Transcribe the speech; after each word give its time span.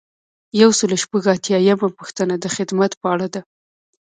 یو 0.61 0.71
سل 0.79 0.89
او 0.95 0.99
شپږ 1.03 1.23
اتیایمه 1.35 1.89
پوښتنه 1.99 2.33
د 2.39 2.45
خدمت 2.55 2.91
په 3.01 3.07
اړه 3.13 3.27
ده. 3.33 3.41